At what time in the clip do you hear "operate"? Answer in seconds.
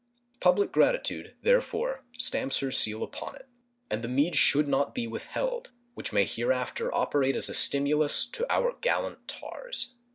6.91-7.35